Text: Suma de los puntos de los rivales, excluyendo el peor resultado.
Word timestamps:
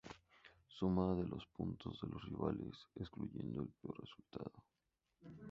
Suma 0.67 1.13
de 1.15 1.27
los 1.27 1.45
puntos 1.55 1.99
de 2.01 2.07
los 2.07 2.23
rivales, 2.25 2.73
excluyendo 2.95 3.61
el 3.61 3.67
peor 3.83 3.99
resultado. 3.99 4.63